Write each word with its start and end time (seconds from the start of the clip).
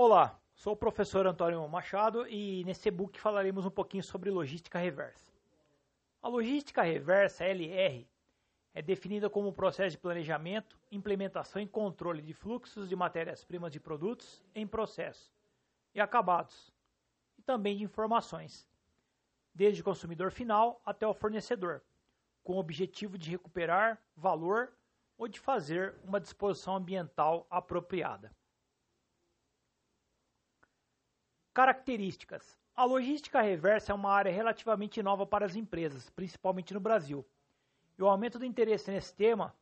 Olá, 0.00 0.40
sou 0.54 0.74
o 0.74 0.76
professor 0.76 1.26
Antônio 1.26 1.68
Machado 1.68 2.24
e 2.28 2.62
nesse 2.62 2.86
e-book 2.86 3.18
falaremos 3.18 3.66
um 3.66 3.70
pouquinho 3.70 4.04
sobre 4.04 4.30
logística 4.30 4.78
reversa. 4.78 5.32
A 6.22 6.28
logística 6.28 6.82
reversa, 6.82 7.44
LR, 7.44 8.08
é 8.72 8.80
definida 8.80 9.28
como 9.28 9.48
um 9.48 9.52
processo 9.52 9.90
de 9.90 9.98
planejamento, 9.98 10.78
implementação 10.92 11.60
e 11.60 11.66
controle 11.66 12.22
de 12.22 12.32
fluxos 12.32 12.88
de 12.88 12.94
matérias-primas 12.94 13.72
de 13.72 13.80
produtos 13.80 14.40
em 14.54 14.68
processo 14.68 15.34
e 15.92 16.00
acabados, 16.00 16.72
e 17.36 17.42
também 17.42 17.76
de 17.76 17.82
informações, 17.82 18.68
desde 19.52 19.80
o 19.80 19.84
consumidor 19.84 20.30
final 20.30 20.80
até 20.86 21.08
o 21.08 21.12
fornecedor, 21.12 21.82
com 22.44 22.52
o 22.52 22.60
objetivo 22.60 23.18
de 23.18 23.32
recuperar 23.32 24.00
valor 24.16 24.72
ou 25.18 25.26
de 25.26 25.40
fazer 25.40 25.96
uma 26.04 26.20
disposição 26.20 26.76
ambiental 26.76 27.48
apropriada. 27.50 28.37
Características: 31.58 32.56
A 32.72 32.84
logística 32.84 33.42
reversa 33.42 33.90
é 33.90 33.94
uma 33.96 34.12
área 34.12 34.30
relativamente 34.30 35.02
nova 35.02 35.26
para 35.26 35.44
as 35.44 35.56
empresas, 35.56 36.08
principalmente 36.08 36.72
no 36.72 36.78
Brasil. 36.78 37.26
E 37.98 38.02
o 38.04 38.06
aumento 38.06 38.38
do 38.38 38.44
interesse 38.44 38.92
nesse 38.92 39.12
tema 39.12 39.52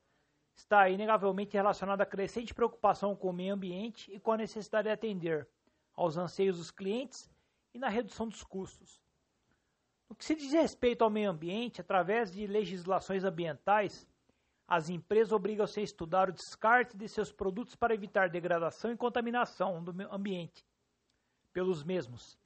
está 0.55 0.91
inegavelmente 0.91 1.57
relacionado 1.57 2.03
à 2.03 2.05
crescente 2.05 2.53
preocupação 2.53 3.17
com 3.17 3.31
o 3.31 3.33
meio 3.33 3.55
ambiente 3.55 4.13
e 4.13 4.21
com 4.21 4.31
a 4.31 4.37
necessidade 4.37 4.89
de 4.89 4.93
atender 4.93 5.49
aos 5.95 6.19
anseios 6.19 6.59
dos 6.59 6.71
clientes 6.71 7.31
e 7.73 7.79
na 7.79 7.89
redução 7.89 8.29
dos 8.29 8.45
custos. 8.45 9.01
No 10.07 10.15
que 10.15 10.23
se 10.27 10.35
diz 10.35 10.53
respeito 10.53 11.03
ao 11.03 11.09
meio 11.09 11.31
ambiente, 11.31 11.81
através 11.81 12.31
de 12.31 12.47
legislações 12.47 13.25
ambientais, 13.25 14.07
as 14.69 14.91
empresas 14.91 15.33
obrigam-se 15.33 15.81
a 15.81 15.83
estudar 15.83 16.29
o 16.29 16.33
descarte 16.35 16.95
de 16.95 17.09
seus 17.09 17.33
produtos 17.33 17.75
para 17.75 17.95
evitar 17.95 18.29
degradação 18.29 18.93
e 18.93 18.99
contaminação 18.99 19.83
do 19.83 19.95
ambiente 20.13 20.63
pelos 21.57 21.83
mesmos. 21.83 22.39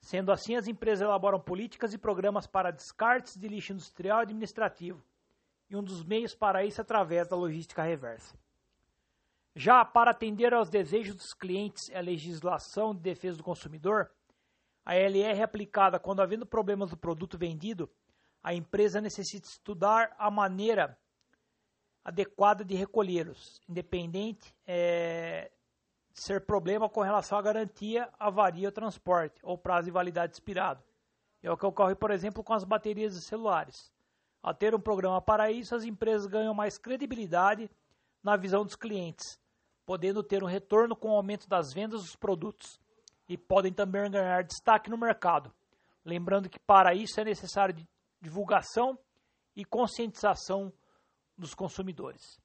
Sendo 0.00 0.32
assim, 0.32 0.56
as 0.56 0.66
empresas 0.66 1.02
elaboram 1.02 1.38
políticas 1.38 1.92
e 1.92 1.98
programas 1.98 2.46
para 2.46 2.70
descartes 2.70 3.36
de 3.36 3.46
lixo 3.46 3.74
industrial 3.74 4.20
e 4.20 4.22
administrativo, 4.22 5.04
e 5.68 5.76
um 5.76 5.82
dos 5.82 6.02
meios 6.02 6.34
para 6.34 6.64
isso 6.64 6.80
é 6.80 6.82
através 6.82 7.28
da 7.28 7.36
logística 7.36 7.82
reversa. 7.82 8.34
Já 9.54 9.84
para 9.84 10.12
atender 10.12 10.54
aos 10.54 10.70
desejos 10.70 11.14
dos 11.14 11.34
clientes 11.34 11.90
e 11.90 11.94
a 11.94 12.00
legislação 12.00 12.94
de 12.94 13.02
defesa 13.02 13.36
do 13.36 13.44
consumidor, 13.44 14.10
a 14.82 14.94
LR 14.96 15.40
é 15.40 15.42
aplicada 15.42 16.00
quando 16.00 16.22
havendo 16.22 16.46
problemas 16.46 16.88
do 16.88 16.96
produto 16.96 17.36
vendido, 17.36 17.90
a 18.42 18.54
empresa 18.54 18.98
necessita 18.98 19.46
estudar 19.46 20.16
a 20.18 20.30
maneira 20.30 20.98
adequada 22.02 22.64
de 22.64 22.74
recolhê-los, 22.74 23.60
independente 23.68 24.54
é, 24.66 25.50
ser 26.14 26.46
problema 26.46 26.88
com 26.88 27.02
relação 27.02 27.36
à 27.36 27.42
garantia, 27.42 28.08
avaria 28.18 28.70
transporte, 28.70 29.40
ou 29.42 29.58
prazo 29.58 29.86
de 29.86 29.90
validade 29.90 30.32
expirado. 30.32 30.82
É 31.42 31.50
o 31.50 31.56
que 31.56 31.66
ocorre, 31.66 31.94
por 31.94 32.10
exemplo, 32.10 32.42
com 32.42 32.54
as 32.54 32.64
baterias 32.64 33.14
de 33.14 33.20
celulares. 33.20 33.92
Ao 34.42 34.54
ter 34.54 34.74
um 34.74 34.80
programa 34.80 35.20
para 35.20 35.50
isso, 35.50 35.74
as 35.74 35.84
empresas 35.84 36.26
ganham 36.26 36.54
mais 36.54 36.78
credibilidade 36.78 37.68
na 38.22 38.36
visão 38.36 38.64
dos 38.64 38.76
clientes, 38.76 39.38
podendo 39.84 40.22
ter 40.22 40.42
um 40.42 40.46
retorno 40.46 40.94
com 40.94 41.10
o 41.10 41.16
aumento 41.16 41.48
das 41.48 41.72
vendas 41.72 42.00
dos 42.02 42.16
produtos 42.16 42.80
e 43.28 43.36
podem 43.36 43.72
também 43.72 44.10
ganhar 44.10 44.44
destaque 44.44 44.88
no 44.88 44.96
mercado. 44.96 45.52
Lembrando 46.04 46.48
que 46.48 46.58
para 46.60 46.94
isso 46.94 47.20
é 47.20 47.24
necessário 47.24 47.74
divulgação 48.20 48.98
e 49.56 49.64
conscientização 49.64 50.72
dos 51.36 51.54
consumidores. 51.54 52.38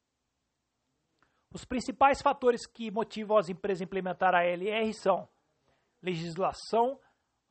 Os 1.52 1.66
principais 1.66 2.22
fatores 2.22 2.66
que 2.68 2.92
motivam 2.92 3.38
as 3.38 3.50
empresas 3.50 3.82
a 3.82 3.84
implementar 3.84 4.36
a 4.36 4.44
LR 4.44 4.94
são 4.94 5.28
legislação, 6.02 7.00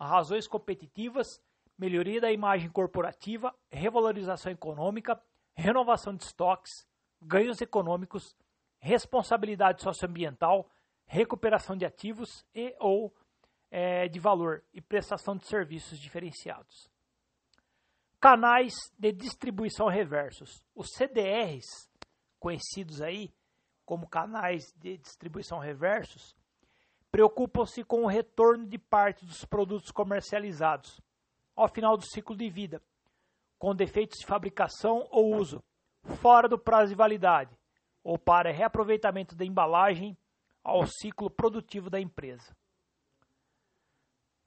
razões 0.01 0.47
competitivas, 0.47 1.41
melhoria 1.77 2.21
da 2.21 2.33
imagem 2.33 2.71
corporativa, 2.71 3.55
revalorização 3.71 4.53
econômica, 4.53 5.21
renovação 5.55 6.15
de 6.15 6.25
estoques, 6.25 6.87
ganhos 7.21 7.61
econômicos, 7.61 8.37
responsabilidade 8.79 9.83
socioambiental, 9.83 10.71
recuperação 11.05 11.77
de 11.77 11.85
ativos 11.85 12.45
e 12.55 12.75
ou 12.79 13.13
é, 13.71 14.09
de 14.09 14.21
valor 14.21 14.65
e 14.73 14.81
prestação 14.81 15.37
de 15.37 15.47
serviços 15.47 15.99
diferenciados. 15.99 16.89
Canais 18.21 18.73
de 18.99 19.13
distribuição 19.13 19.89
reversos. 19.89 20.65
Os 20.75 20.91
CDRs, 20.93 21.89
conhecidos 22.39 23.01
aí, 23.01 23.33
como 23.89 24.07
canais 24.07 24.71
de 24.77 24.99
distribuição 24.99 25.59
reversos, 25.59 26.37
preocupam-se 27.11 27.83
com 27.83 28.03
o 28.03 28.07
retorno 28.07 28.67
de 28.67 28.77
parte 28.77 29.25
dos 29.25 29.47
produtos 29.47 29.91
comercializados 29.91 31.01
ao 31.57 31.69
final 31.69 31.97
do 31.97 32.05
ciclo 32.05 32.37
de 32.37 32.51
vida, 32.51 32.83
com 33.59 33.75
defeitos 33.75 34.19
de 34.19 34.27
fabricação 34.27 35.09
ou 35.11 35.35
uso, 35.35 35.65
fora 36.21 36.47
do 36.47 36.59
prazo 36.59 36.91
de 36.91 36.95
validade, 36.95 37.57
ou 38.05 38.19
para 38.19 38.53
reaproveitamento 38.53 39.35
da 39.35 39.47
embalagem 39.47 40.15
ao 40.63 40.87
ciclo 40.87 41.31
produtivo 41.31 41.89
da 41.89 41.99
empresa. 41.99 42.55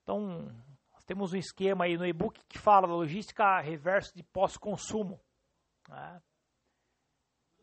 Então, 0.03 0.53
nós 0.93 1.03
temos 1.03 1.33
um 1.33 1.37
esquema 1.37 1.85
aí 1.85 1.97
no 1.97 2.05
e-book 2.05 2.39
que 2.47 2.59
fala 2.59 2.87
da 2.87 2.93
logística 2.93 3.59
reverso 3.59 4.15
de 4.15 4.21
pós-consumo. 4.21 5.19
Né? 5.89 6.21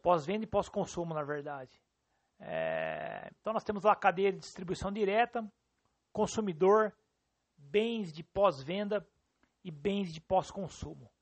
Pós-venda 0.08 0.44
e 0.44 0.46
pós-consumo, 0.46 1.12
na 1.12 1.22
verdade. 1.22 1.78
É, 2.41 3.30
então 3.38 3.52
nós 3.52 3.62
temos 3.62 3.84
lá 3.84 3.92
a 3.92 3.94
cadeia 3.94 4.32
de 4.32 4.38
distribuição 4.38 4.91
direta, 4.91 5.46
consumidor, 6.10 6.94
bens 7.58 8.10
de 8.10 8.22
pós-venda 8.22 9.06
e 9.62 9.70
bens 9.70 10.10
de 10.10 10.19
pós-consumo. 10.19 11.12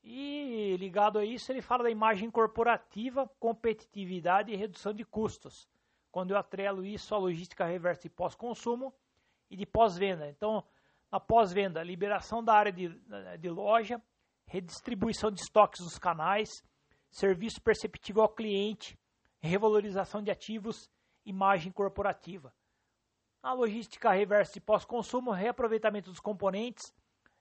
E 0.00 0.76
ligado 0.78 1.18
a 1.18 1.24
isso, 1.24 1.50
ele 1.50 1.60
fala 1.60 1.82
da 1.82 1.90
imagem 1.90 2.30
corporativa, 2.30 3.28
competitividade 3.40 4.52
e 4.52 4.56
redução 4.56 4.94
de 4.94 5.04
custos. 5.04 5.68
Quando 6.12 6.30
eu 6.30 6.36
atrelo 6.36 6.86
isso 6.86 7.12
à 7.12 7.18
logística 7.18 7.64
reversa 7.64 8.02
de 8.02 8.10
pós-consumo 8.10 8.94
e 9.50 9.56
de 9.56 9.66
pós-venda. 9.66 10.28
Então, 10.28 10.64
na 11.10 11.18
pós-venda, 11.18 11.82
liberação 11.82 12.44
da 12.44 12.54
área 12.54 12.70
de, 12.70 12.96
de 13.40 13.50
loja, 13.50 14.00
redistribuição 14.46 15.32
de 15.32 15.40
estoques 15.40 15.82
dos 15.82 15.98
canais, 15.98 16.62
serviço 17.10 17.60
perceptível 17.60 18.22
ao 18.22 18.28
cliente, 18.28 18.98
revalorização 19.40 20.22
de 20.22 20.30
ativos, 20.30 20.90
imagem 21.24 21.72
corporativa. 21.72 22.54
A 23.42 23.52
logística 23.52 24.12
reversa 24.12 24.54
de 24.54 24.60
pós-consumo, 24.60 25.30
reaproveitamento 25.30 26.10
dos 26.10 26.20
componentes, 26.20 26.94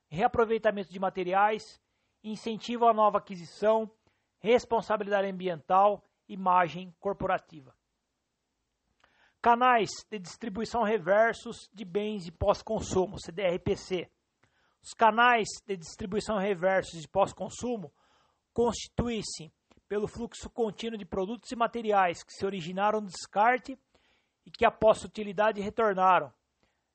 reaproveitamento 0.07 0.91
de 0.91 0.99
materiais, 0.99 1.79
incentivo 2.23 2.87
à 2.87 2.93
nova 2.93 3.17
aquisição, 3.17 3.91
responsabilidade 4.39 5.27
ambiental, 5.27 6.03
imagem 6.27 6.95
corporativa. 6.99 7.75
Canais 9.41 9.89
de 10.09 10.19
distribuição 10.19 10.83
reversos 10.83 11.69
de 11.73 11.85
bens 11.85 12.25
de 12.25 12.31
pós-consumo, 12.31 13.19
CDRPC. 13.19 14.09
Os 14.81 14.93
canais 14.93 15.47
de 15.65 15.77
distribuição 15.77 16.37
reversos 16.37 17.01
de 17.01 17.07
pós-consumo 17.07 17.91
constituem-se 18.53 19.51
pelo 19.89 20.07
fluxo 20.07 20.47
contínuo 20.51 20.97
de 20.97 21.03
produtos 21.03 21.51
e 21.51 21.55
materiais 21.55 22.21
que 22.21 22.31
se 22.31 22.45
originaram 22.45 23.01
no 23.01 23.07
descarte 23.07 23.77
e 24.45 24.51
que 24.51 24.63
após 24.63 25.03
utilidade 25.03 25.59
retornaram 25.59 26.31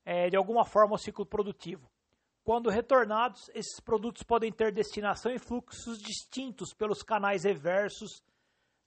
é, 0.05 0.31
de 0.31 0.37
alguma 0.37 0.65
forma 0.65 0.95
ao 0.95 0.99
ciclo 0.99 1.27
produtivo. 1.27 1.91
Quando 2.45 2.71
retornados, 2.71 3.49
esses 3.55 3.81
produtos 3.81 4.23
podem 4.23 4.53
ter 4.53 4.73
destinação 4.73 5.33
e 5.33 5.39
fluxos 5.39 5.99
distintos 5.99 6.73
pelos 6.73 7.03
canais 7.03 7.43
reversos 7.43 8.23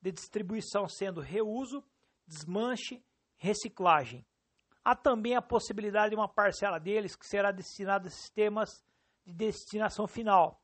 de 0.02 0.12
distribuição, 0.12 0.88
sendo 0.88 1.20
reuso, 1.20 1.84
desmanche, 2.26 3.04
reciclagem. 3.36 4.26
Há 4.86 4.96
também 4.96 5.36
a 5.36 5.42
possibilidade 5.42 6.12
de 6.12 6.16
uma 6.16 6.30
parcela 6.30 6.80
deles 6.80 7.16
que 7.16 7.28
será 7.28 7.52
destinada 7.52 8.08
a 8.08 8.12
sistemas 8.12 8.82
de 9.26 9.34
destinação 9.34 10.08
final, 10.08 10.62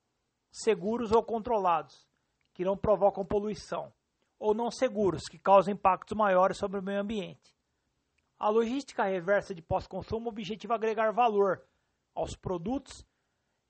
seguros 0.51 1.11
ou 1.11 1.23
controlados, 1.23 2.07
que 2.53 2.63
não 2.63 2.77
provocam 2.77 3.25
poluição, 3.25 3.91
ou 4.39 4.53
não 4.53 4.69
seguros, 4.69 5.23
que 5.29 5.39
causam 5.39 5.73
impactos 5.73 6.15
maiores 6.15 6.57
sobre 6.57 6.79
o 6.79 6.83
meio 6.83 6.99
ambiente. 6.99 7.53
A 8.37 8.49
logística 8.49 9.03
reversa 9.03 9.53
de 9.55 9.61
pós-consumo 9.61 10.29
objetiva 10.29 10.75
agregar 10.75 11.11
valor 11.11 11.63
aos 12.13 12.35
produtos 12.35 13.05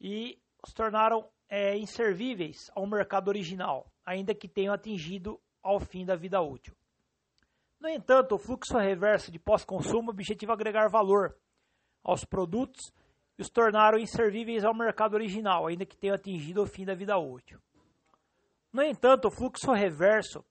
e 0.02 0.40
os 0.66 0.74
tornaram 0.74 1.30
é, 1.48 1.78
inservíveis 1.78 2.72
ao 2.76 2.88
mercado 2.88 3.28
original, 3.28 3.86
ainda 4.06 4.34
que 4.34 4.48
tenham 4.48 4.74
atingido 4.74 5.40
ao 5.62 5.80
fim 5.80 6.06
da 6.06 6.16
vida 6.16 6.42
útil. 6.42 6.76
No 7.80 7.90
entanto, 7.90 8.36
o 8.36 8.40
fluxo 8.40 8.78
reverso 8.78 9.32
de 9.32 9.38
pós-consumo 9.38 10.10
objetiva 10.10 10.54
agregar 10.54 10.88
valor 10.90 11.38
aos 12.04 12.26
produtos 12.26 12.92
e 13.38 13.42
os 13.42 13.50
tornaram 13.50 13.98
inservíveis 13.98 14.64
ao 14.64 14.74
mercado 14.74 15.14
original, 15.14 15.68
ainda 15.68 15.86
que 15.86 15.98
tenham 15.98 16.16
atingido 16.16 16.64
o 16.64 16.66
fim 16.66 16.86
da 16.86 16.96
vida 16.96 17.18
útil. 17.18 17.60
No 18.74 18.82
entanto, 18.82 19.28
o 19.28 19.32
fluxo 19.32 19.72
reverso 19.72 20.44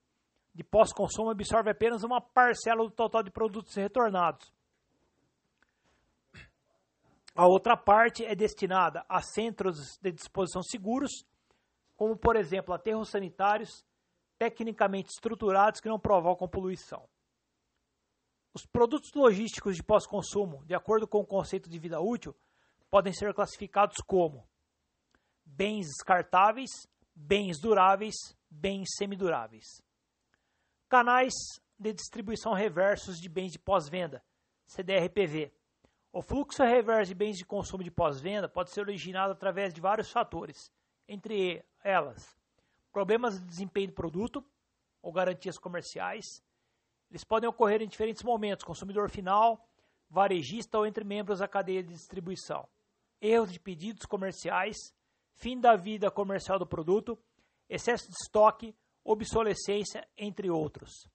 de 0.54 0.62
pós-consumo 0.62 1.30
absorve 1.30 1.70
apenas 1.70 2.04
uma 2.04 2.20
parcela 2.20 2.84
do 2.84 2.90
total 2.90 3.22
de 3.22 3.32
produtos 3.32 3.74
retornados. 3.74 4.52
A 7.34 7.46
outra 7.48 7.76
parte 7.76 8.24
é 8.24 8.34
destinada 8.34 9.04
a 9.08 9.20
centros 9.22 9.98
de 10.00 10.12
disposição 10.12 10.62
seguros, 10.62 11.24
como 11.96 12.16
por 12.16 12.36
exemplo 12.36 12.72
aterros 12.72 13.08
sanitários 13.08 13.84
tecnicamente 14.38 15.10
estruturados 15.10 15.80
que 15.80 15.88
não 15.88 15.98
provocam 15.98 16.48
poluição. 16.48 17.08
Os 18.54 18.66
produtos 18.66 19.10
logísticos 19.14 19.76
de 19.76 19.82
pós-consumo, 19.82 20.64
de 20.66 20.74
acordo 20.74 21.08
com 21.08 21.20
o 21.20 21.26
conceito 21.26 21.70
de 21.70 21.78
vida 21.78 22.00
útil, 22.00 22.36
podem 22.90 23.12
ser 23.12 23.32
classificados 23.32 23.96
como 24.06 24.46
bens 25.44 25.86
descartáveis, 25.86 26.86
bens 27.14 27.58
duráveis, 27.58 28.14
bens 28.50 28.88
semiduráveis. 28.96 29.82
Canais 30.88 31.34
de 31.78 31.92
distribuição 31.92 32.52
reversos 32.52 33.20
de 33.20 33.28
bens 33.28 33.52
de 33.52 33.58
pós-venda, 33.58 34.22
CDRPV. 34.66 35.52
O 36.12 36.22
fluxo 36.22 36.62
reverso 36.62 37.08
de 37.08 37.14
bens 37.14 37.38
de 37.38 37.44
consumo 37.44 37.82
de 37.82 37.90
pós-venda 37.90 38.48
pode 38.48 38.70
ser 38.70 38.82
originado 38.82 39.32
através 39.32 39.72
de 39.72 39.80
vários 39.80 40.10
fatores, 40.10 40.70
entre 41.08 41.64
elas 41.82 42.36
problemas 42.92 43.40
de 43.40 43.46
desempenho 43.46 43.88
do 43.88 43.94
produto 43.94 44.44
ou 45.00 45.12
garantias 45.12 45.58
comerciais. 45.58 46.44
Eles 47.10 47.24
podem 47.24 47.48
ocorrer 47.48 47.82
em 47.82 47.88
diferentes 47.88 48.22
momentos, 48.22 48.64
consumidor 48.64 49.08
final, 49.10 49.66
varejista 50.08 50.78
ou 50.78 50.86
entre 50.86 51.02
membros 51.02 51.38
da 51.38 51.48
cadeia 51.48 51.82
de 51.82 51.92
distribuição. 51.92 52.68
Erros 53.20 53.52
de 53.52 53.58
pedidos 53.58 54.04
comerciais, 54.04 54.94
fim 55.34 55.58
da 55.58 55.76
vida 55.76 56.10
comercial 56.10 56.58
do 56.58 56.66
produto, 56.66 57.18
excesso 57.68 58.08
de 58.08 58.14
estoque, 58.22 58.74
obsolescência, 59.04 60.06
entre 60.16 60.50
outros. 60.50 61.08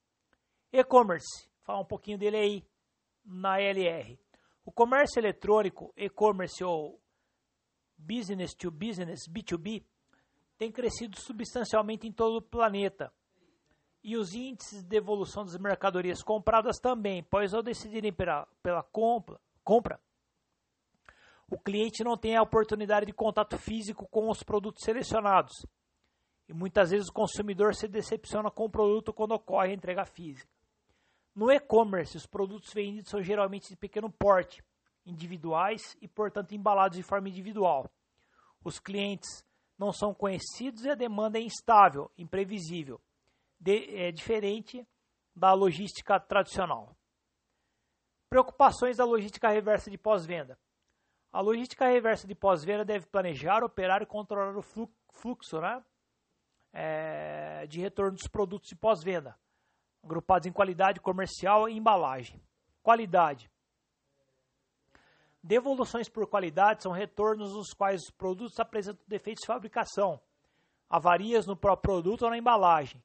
E-commerce, 0.72 1.48
falar 1.62 1.80
um 1.80 1.84
pouquinho 1.84 2.18
dele 2.18 2.36
aí 2.36 2.64
na 3.24 3.60
LR. 3.60 4.18
O 4.64 4.72
comércio 4.72 5.18
eletrônico, 5.18 5.92
e-commerce 5.96 6.62
ou 6.62 7.00
business 7.96 8.54
to 8.54 8.70
business, 8.70 9.28
B2B, 9.28 9.84
tem 10.58 10.70
crescido 10.70 11.18
substancialmente 11.18 12.06
em 12.06 12.12
todo 12.12 12.36
o 12.36 12.42
planeta. 12.42 13.12
E 14.02 14.16
os 14.16 14.34
índices 14.34 14.84
de 14.84 14.96
evolução 14.96 15.44
das 15.44 15.56
mercadorias 15.58 16.22
compradas 16.22 16.78
também, 16.78 17.22
pois 17.22 17.54
ao 17.54 17.62
decidirem 17.62 18.12
pela, 18.12 18.46
pela 18.62 18.82
compra, 18.82 19.40
compra, 19.64 20.00
o 21.50 21.58
cliente 21.58 22.04
não 22.04 22.16
tem 22.16 22.36
a 22.36 22.42
oportunidade 22.42 23.06
de 23.06 23.12
contato 23.12 23.56
físico 23.56 24.06
com 24.08 24.28
os 24.28 24.42
produtos 24.42 24.84
selecionados. 24.84 25.64
E 26.46 26.52
muitas 26.52 26.90
vezes 26.90 27.08
o 27.08 27.12
consumidor 27.12 27.74
se 27.74 27.88
decepciona 27.88 28.50
com 28.50 28.64
o 28.64 28.70
produto 28.70 29.12
quando 29.12 29.32
ocorre 29.32 29.70
a 29.70 29.74
entrega 29.74 30.04
física. 30.04 30.48
No 31.34 31.50
e-commerce, 31.50 32.16
os 32.16 32.26
produtos 32.26 32.72
vendidos 32.72 33.10
são 33.10 33.22
geralmente 33.22 33.68
de 33.68 33.76
pequeno 33.76 34.10
porte, 34.10 34.62
individuais 35.06 35.96
e, 36.00 36.08
portanto, 36.08 36.54
embalados 36.54 36.96
de 36.96 37.02
forma 37.02 37.28
individual. 37.28 37.90
Os 38.62 38.78
clientes 38.78 39.44
não 39.78 39.92
são 39.92 40.12
conhecidos 40.12 40.84
e 40.84 40.90
a 40.90 40.94
demanda 40.94 41.38
é 41.38 41.42
instável, 41.42 42.10
imprevisível, 42.18 43.00
de, 43.58 43.94
é 43.96 44.10
diferente 44.10 44.86
da 45.34 45.52
logística 45.52 46.18
tradicional. 46.18 46.94
Preocupações 48.28 48.96
da 48.96 49.04
logística 49.04 49.48
reversa 49.48 49.90
de 49.90 49.96
pós-venda. 49.96 50.58
A 51.32 51.40
logística 51.40 51.86
reversa 51.86 52.26
de 52.26 52.34
pós-venda 52.34 52.84
deve 52.84 53.06
planejar, 53.06 53.62
operar 53.62 54.02
e 54.02 54.06
controlar 54.06 54.56
o 54.56 54.62
fluxo 55.12 55.60
né, 55.60 55.84
é, 56.72 57.66
de 57.66 57.80
retorno 57.80 58.12
dos 58.12 58.26
produtos 58.26 58.70
de 58.70 58.76
pós-venda, 58.76 59.36
agrupados 60.02 60.46
em 60.46 60.52
qualidade 60.52 61.00
comercial 61.00 61.68
e 61.68 61.76
embalagem. 61.76 62.40
Qualidade. 62.82 63.50
Devoluções 65.42 66.08
por 66.08 66.26
qualidade 66.26 66.82
são 66.82 66.92
retornos 66.92 67.54
nos 67.54 67.72
quais 67.72 68.04
os 68.04 68.10
produtos 68.10 68.58
apresentam 68.58 69.04
defeitos 69.06 69.42
de 69.42 69.46
fabricação, 69.46 70.20
avarias 70.88 71.46
no 71.46 71.56
próprio 71.56 71.94
produto 71.94 72.22
ou 72.22 72.30
na 72.30 72.38
embalagem, 72.38 73.02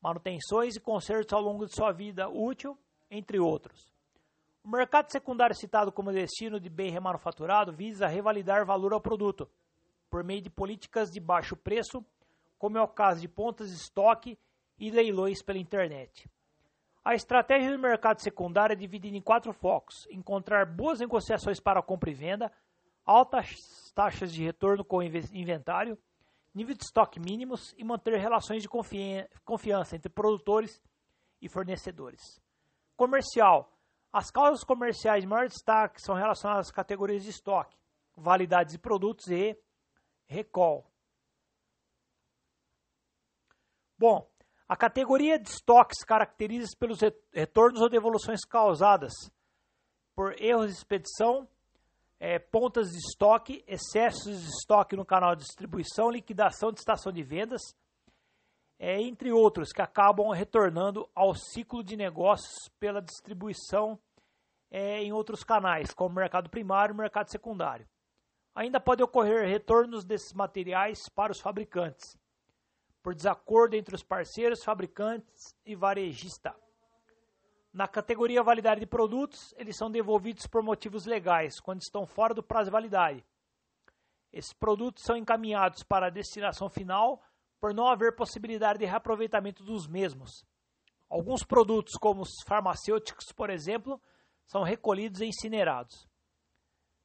manutenções 0.00 0.76
e 0.76 0.80
consertos 0.80 1.32
ao 1.32 1.40
longo 1.40 1.66
de 1.66 1.74
sua 1.74 1.92
vida 1.92 2.28
útil, 2.28 2.76
entre 3.10 3.38
outros. 3.38 3.93
O 4.64 4.68
mercado 4.70 5.12
secundário 5.12 5.54
citado 5.54 5.92
como 5.92 6.10
destino 6.10 6.58
de 6.58 6.70
bem 6.70 6.90
remanufaturado 6.90 7.70
visa 7.70 8.06
revalidar 8.06 8.64
valor 8.64 8.94
ao 8.94 9.00
produto, 9.00 9.46
por 10.08 10.24
meio 10.24 10.40
de 10.40 10.48
políticas 10.48 11.10
de 11.10 11.20
baixo 11.20 11.54
preço, 11.54 12.02
como 12.58 12.78
é 12.78 12.82
o 12.82 12.88
caso 12.88 13.20
de 13.20 13.28
pontas 13.28 13.68
de 13.68 13.76
estoque 13.76 14.38
e 14.78 14.90
leilões 14.90 15.42
pela 15.42 15.58
internet. 15.58 16.26
A 17.04 17.14
estratégia 17.14 17.70
do 17.70 17.78
mercado 17.78 18.22
secundário 18.22 18.72
é 18.72 18.76
dividida 18.76 19.14
em 19.14 19.20
quatro 19.20 19.52
focos: 19.52 20.06
encontrar 20.10 20.64
boas 20.64 20.98
negociações 20.98 21.60
para 21.60 21.82
compra 21.82 22.10
e 22.10 22.14
venda, 22.14 22.50
altas 23.04 23.92
taxas 23.94 24.32
de 24.32 24.42
retorno 24.42 24.82
com 24.82 25.02
inventário, 25.02 25.98
nível 26.54 26.74
de 26.74 26.84
estoque 26.84 27.20
mínimos 27.20 27.74
e 27.76 27.84
manter 27.84 28.18
relações 28.18 28.62
de 28.62 28.68
confiança 29.44 29.94
entre 29.94 30.08
produtores 30.08 30.82
e 31.42 31.50
fornecedores. 31.50 32.40
Comercial: 32.96 33.70
as 34.14 34.30
causas 34.30 34.62
comerciais 34.62 35.24
de 35.24 35.28
maior 35.28 35.48
destaque 35.48 36.00
são 36.00 36.14
relacionadas 36.14 36.68
às 36.68 36.72
categorias 36.72 37.24
de 37.24 37.30
estoque, 37.30 37.76
validades 38.16 38.72
de 38.72 38.78
produtos 38.78 39.26
e 39.26 39.58
recall. 40.24 40.88
Bom, 43.98 44.24
a 44.68 44.76
categoria 44.76 45.36
de 45.36 45.48
estoques 45.48 46.04
caracteriza 46.04 46.68
pelos 46.78 47.00
retornos 47.32 47.80
ou 47.80 47.90
devoluções 47.90 48.44
causadas 48.44 49.12
por 50.14 50.40
erros 50.40 50.68
de 50.68 50.74
expedição, 50.74 51.48
é, 52.20 52.38
pontas 52.38 52.92
de 52.92 52.98
estoque, 52.98 53.64
excessos 53.66 54.42
de 54.42 54.48
estoque 54.48 54.94
no 54.94 55.04
canal 55.04 55.34
de 55.34 55.42
distribuição, 55.42 56.08
liquidação 56.08 56.70
de 56.70 56.78
estação 56.78 57.10
de 57.12 57.24
vendas, 57.24 57.62
é, 58.78 59.00
entre 59.02 59.32
outros, 59.32 59.72
que 59.72 59.82
acabam 59.82 60.30
retornando 60.30 61.08
ao 61.16 61.34
ciclo 61.34 61.82
de 61.82 61.96
negócios 61.96 62.68
pela 62.78 63.02
distribuição 63.02 63.98
é, 64.76 65.00
em 65.04 65.12
outros 65.12 65.44
canais, 65.44 65.94
como 65.94 66.16
mercado 66.16 66.50
primário 66.50 66.92
e 66.92 66.96
mercado 66.96 67.30
secundário. 67.30 67.88
Ainda 68.52 68.80
pode 68.80 69.04
ocorrer 69.04 69.48
retornos 69.48 70.04
desses 70.04 70.32
materiais 70.32 71.08
para 71.08 71.30
os 71.30 71.40
fabricantes 71.40 72.18
por 73.00 73.14
desacordo 73.14 73.76
entre 73.76 73.94
os 73.94 74.02
parceiros, 74.02 74.64
fabricantes 74.64 75.54
e 75.64 75.76
varejista. 75.76 76.56
Na 77.72 77.86
categoria 77.86 78.42
validade 78.42 78.80
de 78.80 78.86
produtos, 78.86 79.54
eles 79.56 79.76
são 79.76 79.90
devolvidos 79.90 80.46
por 80.46 80.62
motivos 80.62 81.04
legais, 81.06 81.60
quando 81.60 81.82
estão 81.82 82.06
fora 82.06 82.32
do 82.32 82.42
prazo 82.42 82.70
de 82.70 82.72
validade. 82.72 83.24
Esses 84.32 84.54
produtos 84.54 85.04
são 85.04 85.16
encaminhados 85.16 85.84
para 85.84 86.06
a 86.06 86.10
destinação 86.10 86.68
final 86.68 87.22
por 87.60 87.72
não 87.72 87.86
haver 87.86 88.16
possibilidade 88.16 88.78
de 88.80 88.86
reaproveitamento 88.86 89.62
dos 89.62 89.86
mesmos. 89.86 90.44
Alguns 91.08 91.44
produtos, 91.44 91.94
como 91.94 92.22
os 92.22 92.42
farmacêuticos, 92.44 93.30
por 93.30 93.50
exemplo, 93.50 94.00
são 94.46 94.62
recolhidos 94.62 95.20
e 95.20 95.26
incinerados. 95.26 96.08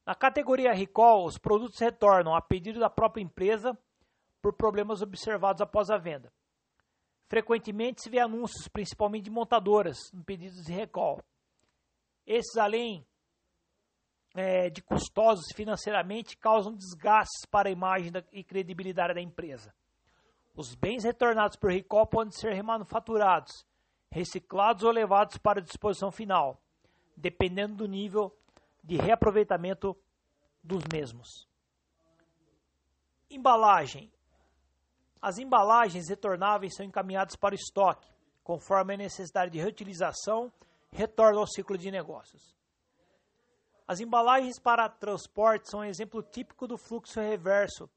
Na 0.05 0.15
categoria 0.15 0.73
recall, 0.73 1.25
os 1.25 1.37
produtos 1.37 1.79
retornam 1.79 2.33
a 2.33 2.41
pedido 2.41 2.79
da 2.79 2.89
própria 2.89 3.21
empresa 3.21 3.77
por 4.41 4.53
problemas 4.53 5.01
observados 5.01 5.61
após 5.61 5.89
a 5.89 5.97
venda. 5.97 6.31
Frequentemente 7.27 8.01
se 8.01 8.09
vê 8.09 8.19
anúncios, 8.19 8.67
principalmente 8.67 9.25
de 9.25 9.29
montadoras, 9.29 10.11
em 10.13 10.23
pedidos 10.23 10.63
de 10.63 10.73
recall. 10.73 11.21
Esses, 12.25 12.57
além 12.57 13.05
é, 14.35 14.69
de 14.69 14.81
custosos 14.81 15.45
financeiramente, 15.53 16.35
causam 16.37 16.73
desgastes 16.73 17.45
para 17.45 17.69
a 17.69 17.71
imagem 17.71 18.11
da, 18.11 18.23
e 18.31 18.43
credibilidade 18.43 19.13
da 19.13 19.21
empresa. 19.21 19.73
Os 20.55 20.73
bens 20.73 21.03
retornados 21.03 21.55
por 21.55 21.71
recall 21.71 22.07
podem 22.07 22.31
ser 22.31 22.53
remanufaturados, 22.53 23.65
reciclados 24.11 24.83
ou 24.83 24.91
levados 24.91 25.37
para 25.37 25.59
a 25.59 25.63
disposição 25.63 26.11
final, 26.11 26.59
dependendo 27.19 27.75
do 27.75 27.87
nível 27.87 28.35
de 28.83 28.97
reaproveitamento 28.97 29.95
dos 30.63 30.83
mesmos. 30.91 31.47
Embalagem 33.29 34.11
as 35.21 35.37
embalagens 35.37 36.07
retornáveis 36.07 36.75
são 36.75 36.85
encaminhadas 36.85 37.35
para 37.35 37.53
o 37.53 37.55
estoque, 37.55 38.09
conforme 38.41 38.93
a 38.93 38.97
necessidade 38.97 39.51
de 39.51 39.59
reutilização 39.59 40.51
retorna 40.91 41.39
ao 41.39 41.47
ciclo 41.47 41.77
de 41.77 41.91
negócios. 41.91 42.55
As 43.85 43.99
embalagens 43.99 44.59
para 44.59 44.87
transporte 44.87 45.69
são 45.69 45.81
um 45.81 45.83
exemplo 45.83 46.23
típico 46.23 46.67
do 46.67 46.77
fluxo 46.77 47.19
reverso 47.19 47.89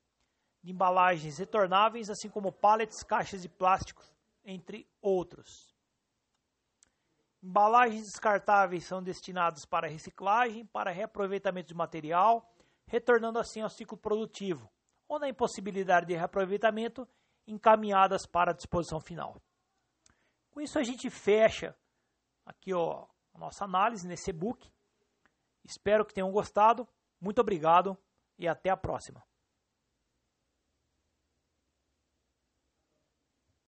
de 0.63 0.73
embalagens 0.73 1.39
retornáveis, 1.39 2.11
assim 2.11 2.29
como 2.29 2.51
pallets, 2.51 3.03
caixas 3.05 3.43
de 3.43 3.49
plástico, 3.49 4.03
entre 4.45 4.89
outros. 5.01 5.72
Embalagens 7.43 8.05
descartáveis 8.05 8.85
são 8.85 9.03
destinadas 9.03 9.65
para 9.65 9.89
reciclagem, 9.89 10.65
para 10.67 10.93
reaproveitamento 10.93 11.69
de 11.69 11.75
material, 11.75 12.49
retornando 12.87 13.39
assim 13.39 13.61
ao 13.61 13.69
ciclo 13.69 13.99
produtivo, 13.99 14.71
ou 15.09 15.19
na 15.19 15.29
impossibilidade 15.29 16.07
de 16.07 16.15
reaproveitamento, 16.15 17.07
encaminhadas 17.47 18.27
para 18.27 18.53
a 18.53 18.55
disposição 18.55 19.01
final. 19.01 19.43
Com 20.53 20.61
isso 20.61 20.79
a 20.79 20.85
gente 20.85 21.11
fecha 21.11 21.77
aqui 22.47 22.73
ó, 22.73 23.07
a 23.35 23.39
nossa 23.39 23.65
análise 23.65 24.07
nesse 24.07 24.31
e-book. 24.31 24.71
Espero 25.65 26.05
que 26.05 26.15
tenham 26.15 26.31
gostado. 26.31 26.87
Muito 27.21 27.41
obrigado 27.41 27.97
e 28.39 28.47
até 28.47 28.71
a 28.71 28.77
próxima. 28.77 29.23